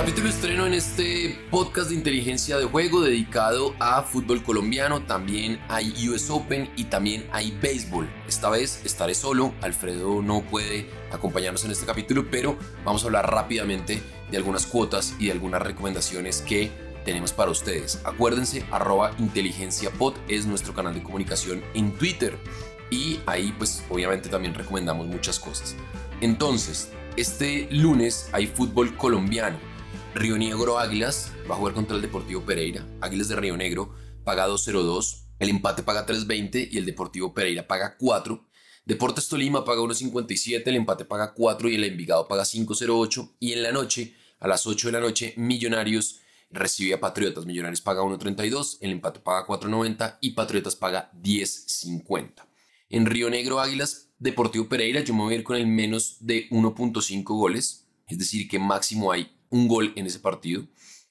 [0.00, 5.02] Capítulo estreno en este podcast de inteligencia de juego dedicado a fútbol colombiano.
[5.02, 8.08] También hay US Open y también hay béisbol.
[8.26, 9.52] Esta vez estaré solo.
[9.60, 15.16] Alfredo no puede acompañarnos en este capítulo, pero vamos a hablar rápidamente de algunas cuotas
[15.18, 16.70] y de algunas recomendaciones que
[17.04, 18.00] tenemos para ustedes.
[18.04, 22.38] Acuérdense, arroba inteligenciapod es nuestro canal de comunicación en Twitter.
[22.88, 25.76] Y ahí pues obviamente también recomendamos muchas cosas.
[26.22, 29.69] Entonces, este lunes hay fútbol colombiano.
[30.14, 32.84] Río Negro Águilas va a jugar contra el Deportivo Pereira.
[33.00, 35.26] Águilas de Río Negro paga 2.02.
[35.38, 38.44] El empate paga 3.20 y el Deportivo Pereira paga 4.
[38.84, 43.36] Deportes Tolima paga 1.57, el empate paga 4 y el Envigado paga 5.08.
[43.38, 46.18] Y en la noche, a las 8 de la noche, Millonarios
[46.50, 47.46] recibe a Patriotas.
[47.46, 52.46] Millonarios paga 1.32, el empate paga 4.90 y Patriotas paga 10.50.
[52.88, 56.50] En Río Negro Águilas, Deportivo Pereira, yo me voy a ir con el menos de
[56.50, 60.66] 1.5 goles, es decir, que máximo hay un gol en ese partido.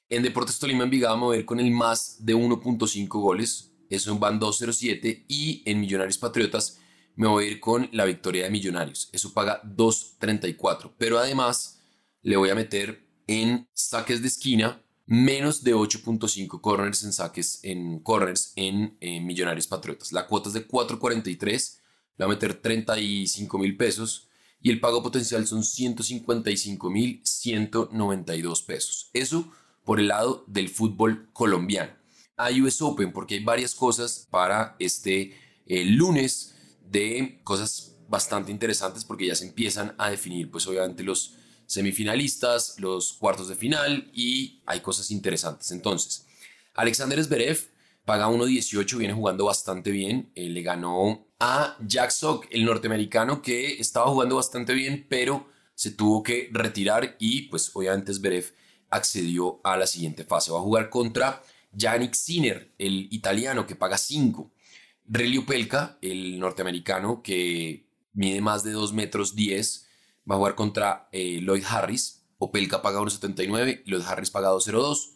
[0.10, 4.40] En Deportes Tolima Envigado voy a ir con el más de 1.5 goles, eso van
[4.40, 6.80] 2.07 y en Millonarios Patriotas
[7.16, 11.80] me voy a ir con la victoria de Millonarios, eso paga 2.34, pero además
[12.22, 18.00] le voy a meter en saques de esquina menos de 8.5 corners en saques en
[18.00, 20.12] corners en, Millonarios Patriotas.
[20.12, 21.80] La cuota es de 4.43,
[22.18, 24.29] le voy a meter 35 mil pesos
[24.62, 29.10] y el pago potencial son 155 mil 192 pesos.
[29.14, 29.52] Eso
[29.84, 31.94] por el lado del fútbol colombiano.
[32.38, 35.34] Hay US Open porque hay varias cosas para este
[35.66, 36.56] eh, lunes
[36.90, 41.36] de cosas bastante interesantes porque ya se empiezan a definir pues obviamente los
[41.66, 45.72] semifinalistas, los cuartos de final y hay cosas interesantes.
[45.72, 46.26] Entonces,
[46.74, 47.70] Alexander Zverev
[48.10, 53.80] paga 1.18, viene jugando bastante bien, eh, le ganó a Jack Sock, el norteamericano que
[53.80, 58.52] estaba jugando bastante bien, pero se tuvo que retirar y pues obviamente Zverev
[58.90, 60.52] accedió a la siguiente fase.
[60.52, 64.52] Va a jugar contra Yannick Sinner, el italiano que paga 5.
[65.06, 69.88] Relio Pelka, el norteamericano que mide más de 2 metros 10,
[70.28, 72.24] va a jugar contra eh, Lloyd Harris.
[72.40, 75.12] Opelka paga 1.79, Lloyd Harris paga 2.02.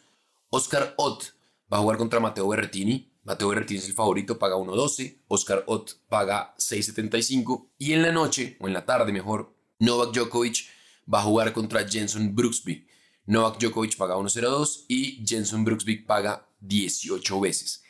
[0.51, 1.33] Oscar Ott
[1.73, 3.11] va a jugar contra Mateo Berrettini.
[3.23, 5.23] Mateo Berrettini es el favorito, paga 1.12.
[5.27, 7.71] Oscar Ott paga 6.75.
[7.79, 10.67] Y en la noche, o en la tarde mejor, Novak Djokovic
[11.11, 12.87] va a jugar contra Jenson Brooksby.
[13.25, 17.83] Novak Djokovic paga 1.02 y Jenson Brooksby paga 18 veces.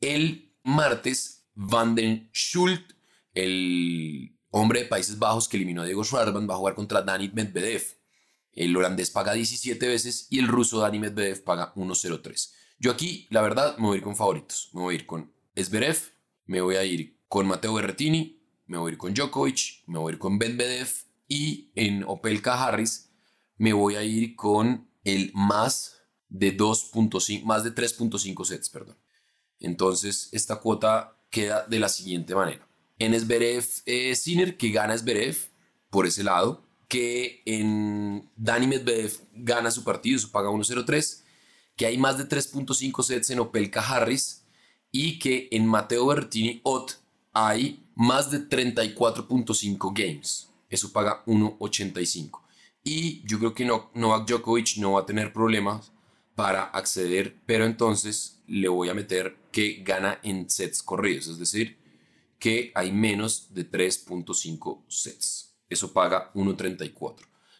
[0.00, 2.92] El martes, Van den Schult,
[3.34, 7.28] el hombre de Países Bajos que eliminó a Diego Schwartzman, va a jugar contra Dani
[7.34, 7.82] Medvedev.
[8.52, 12.57] El holandés paga 17 veces y el ruso Dani Medvedev paga 1.03.
[12.78, 14.70] Yo aquí, la verdad, me voy a ir con favoritos.
[14.72, 15.98] Me voy a ir con Esberev,
[16.46, 20.12] me voy a ir con Mateo Berretini, me voy a ir con Djokovic, me voy
[20.12, 20.88] a ir con Medvedev
[21.26, 23.10] y en Opelka Harris
[23.56, 25.96] me voy a ir con el más
[26.28, 28.96] de 2.5, más de 3.5 sets, perdón.
[29.58, 32.68] Entonces, esta cuota queda de la siguiente manera
[32.98, 35.36] en Esberev eh, Sinner, que gana Esberev
[35.90, 41.22] por ese lado, que en Dani Medvedev gana su partido, su paga 1-0-3,
[41.78, 44.44] que hay más de 3.5 sets en Opelka Harris
[44.90, 46.94] y que en Mateo Bertini Ott
[47.32, 50.50] hay más de 34.5 games.
[50.68, 52.40] Eso paga 1.85.
[52.82, 55.92] Y yo creo que Novak Djokovic no va a tener problemas
[56.34, 61.76] para acceder, pero entonces le voy a meter que gana en sets corridos, es decir,
[62.40, 65.54] que hay menos de 3.5 sets.
[65.68, 67.16] Eso paga 1.34.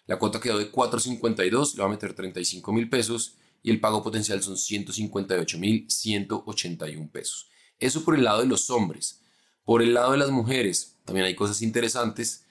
[0.07, 4.03] La cuota quedó de 4.52, le va a meter 35 mil pesos y el pago
[4.03, 7.49] potencial son 158 mil 181 pesos.
[7.79, 9.21] Eso por el lado de los hombres.
[9.65, 12.45] Por el lado de las mujeres también hay cosas interesantes.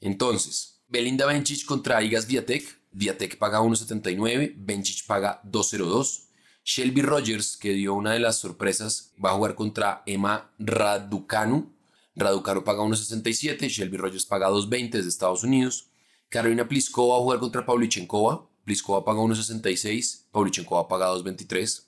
[0.00, 2.78] Entonces, Belinda Bencic contra Igas Viatek.
[2.90, 6.24] Viatek paga 1.79, Bencic paga 2.02.
[6.64, 11.74] Shelby Rogers, que dio una de las sorpresas, va a jugar contra Emma Raducanu.
[12.14, 15.88] Raducanu paga 1.67, Shelby Rogers paga 2.20 desde Estados Unidos.
[16.28, 18.46] Carolina Pliskova va a jugar contra Pavlyuchenkova.
[18.68, 21.86] Pliskova paga 1.66, Pavlyuchenkova paga 2.23.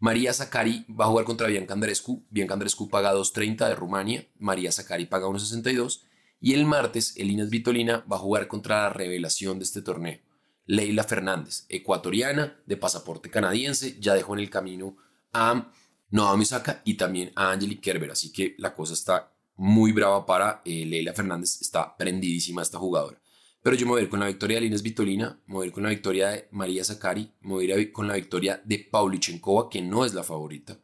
[0.00, 2.26] María Zakari va a jugar contra Bianca Andrescu.
[2.30, 4.26] Bianca Andrescu paga 2.30 de Rumania.
[4.38, 6.02] María Zakari paga 1.62.
[6.40, 10.18] Y el martes, Elinas Vitolina va a jugar contra la revelación de este torneo.
[10.64, 14.96] Leila Fernández, ecuatoriana de pasaporte canadiense, ya dejó en el camino
[15.32, 15.70] a
[16.10, 20.62] Noah Misaka y también a Angelique Kerber, así que la cosa está muy brava para
[20.64, 23.20] eh, Leila Fernández, está prendidísima esta jugadora.
[23.66, 25.66] Pero yo me voy a ir con la victoria de Lines Vitolina, me voy a
[25.66, 28.78] ir con la victoria de María Zakari, me voy a ir con la victoria de
[28.78, 30.78] Paulichenkova, que no es la favorita.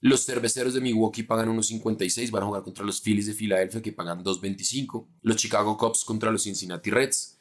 [0.00, 3.92] Los cerveceros de Milwaukee pagan 1.56, van a jugar contra los Phillies de Filadelfia que
[3.92, 5.06] pagan 2.25.
[5.22, 7.38] Los Chicago Cubs contra los Cincinnati Reds.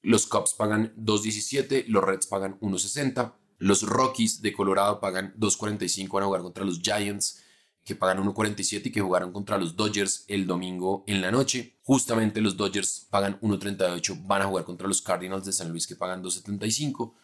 [0.00, 3.34] Los Cubs pagan 2.17, los Reds pagan 1.60.
[3.64, 7.42] Los Rockies de Colorado pagan 2.45, van a jugar contra los Giants
[7.82, 11.78] que pagan 1.47 y que jugaron contra los Dodgers el domingo en la noche.
[11.82, 15.96] Justamente los Dodgers pagan 1.38, van a jugar contra los Cardinals de San Luis que
[15.96, 17.14] pagan 2.75.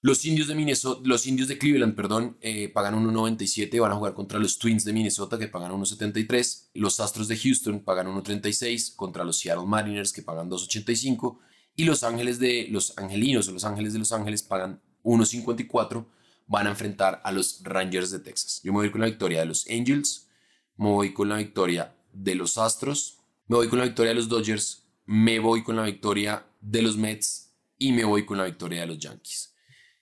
[0.00, 4.14] Los indios de Minnesota, los indios de Cleveland, perdón, eh, pagan 1.97, van a jugar
[4.14, 6.70] contra los Twins de Minnesota que pagan 1.73.
[6.72, 11.38] Los Astros de Houston pagan 1.36 contra los Seattle Mariners que pagan 2.85
[11.76, 16.06] y los Ángeles de los Angelinos o los Ángeles de Los Ángeles pagan 1.54
[16.46, 18.60] van a enfrentar a los Rangers de Texas.
[18.62, 20.28] Yo me voy con la victoria de los Angels,
[20.76, 24.28] me voy con la victoria de los Astros, me voy con la victoria de los
[24.28, 28.82] Dodgers, me voy con la victoria de los Mets y me voy con la victoria
[28.82, 29.54] de los Yankees.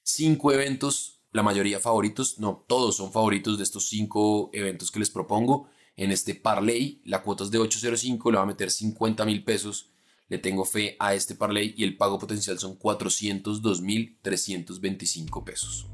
[0.03, 5.11] Cinco eventos, la mayoría favoritos, no, todos son favoritos de estos cinco eventos que les
[5.11, 5.69] propongo.
[5.97, 9.91] En este parlay, la cuota es de 8.05, le va a meter 50 mil pesos.
[10.31, 15.89] Le tengo fe a este parlay y el pago potencial son 402.325 pesos.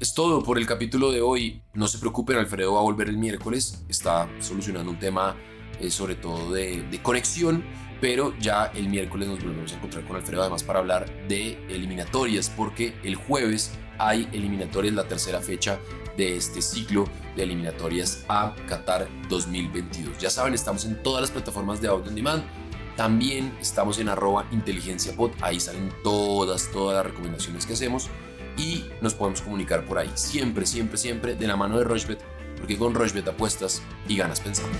[0.00, 1.62] Es todo por el capítulo de hoy.
[1.74, 3.84] No se preocupen, Alfredo va a volver el miércoles.
[3.88, 5.36] Está solucionando un tema
[5.80, 7.62] eh, sobre todo de, conexión,
[8.00, 12.50] pero ya el miércoles nos volvemos a encontrar con Alfredo además para hablar de eliminatorias,
[12.50, 15.78] porque el jueves hay eliminatorias, la tercera fecha
[16.16, 17.06] de este ciclo
[17.36, 20.16] de eliminatorias a Qatar 2022.
[20.18, 22.42] Ya saben, estamos en todas las plataformas de audio on demand.
[22.96, 25.30] También estamos en arroba inteligenciapod.
[25.40, 28.08] Ahí salen todas, todas las recomendaciones que hacemos
[28.56, 30.10] y nos podemos comunicar por ahí.
[30.14, 32.20] Siempre, siempre, siempre de la mano de Rochbet,
[32.58, 34.76] porque con Rochbet apuestas y ganas pensando.